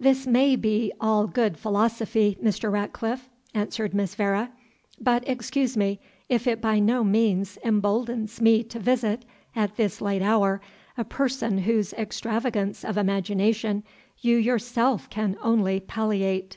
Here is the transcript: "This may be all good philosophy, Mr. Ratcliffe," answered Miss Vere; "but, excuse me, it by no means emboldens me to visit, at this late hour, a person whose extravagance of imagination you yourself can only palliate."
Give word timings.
"This 0.00 0.26
may 0.26 0.56
be 0.56 0.90
all 1.02 1.26
good 1.26 1.58
philosophy, 1.58 2.38
Mr. 2.42 2.72
Ratcliffe," 2.72 3.28
answered 3.52 3.92
Miss 3.92 4.14
Vere; 4.14 4.48
"but, 4.98 5.22
excuse 5.28 5.76
me, 5.76 6.00
it 6.30 6.62
by 6.62 6.78
no 6.78 7.04
means 7.04 7.58
emboldens 7.62 8.40
me 8.40 8.64
to 8.64 8.78
visit, 8.80 9.26
at 9.54 9.76
this 9.76 10.00
late 10.00 10.22
hour, 10.22 10.62
a 10.96 11.04
person 11.04 11.58
whose 11.58 11.92
extravagance 11.92 12.86
of 12.86 12.96
imagination 12.96 13.82
you 14.20 14.38
yourself 14.38 15.10
can 15.10 15.36
only 15.42 15.78
palliate." 15.80 16.56